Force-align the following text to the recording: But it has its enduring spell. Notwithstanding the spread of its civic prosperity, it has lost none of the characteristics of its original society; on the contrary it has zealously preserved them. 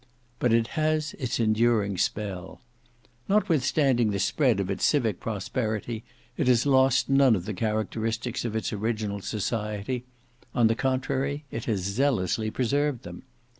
But 0.39 0.51
it 0.51 0.65
has 0.69 1.13
its 1.19 1.39
enduring 1.39 1.99
spell. 1.99 2.59
Notwithstanding 3.29 4.09
the 4.09 4.17
spread 4.17 4.59
of 4.59 4.71
its 4.71 4.83
civic 4.83 5.19
prosperity, 5.19 6.03
it 6.37 6.47
has 6.47 6.65
lost 6.65 7.07
none 7.07 7.35
of 7.35 7.45
the 7.45 7.53
characteristics 7.53 8.43
of 8.43 8.55
its 8.55 8.73
original 8.73 9.21
society; 9.21 10.05
on 10.55 10.65
the 10.65 10.73
contrary 10.75 11.45
it 11.51 11.65
has 11.65 11.81
zealously 11.81 12.49
preserved 12.49 13.03
them. 13.03 13.21